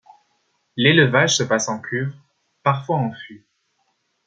L'élevage 0.77 1.37
se 1.37 1.43
passe 1.43 1.69
en 1.69 1.79
cuve, 1.79 2.11
parfois 2.63 2.97
en 2.97 3.13
fût. 3.13 3.45